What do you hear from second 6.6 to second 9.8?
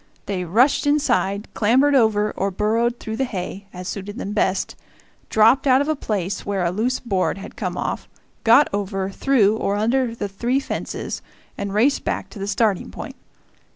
a loose board had come off, got over, through, or